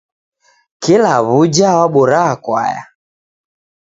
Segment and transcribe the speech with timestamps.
[0.83, 2.83] Kila w'uja wabora kwaya.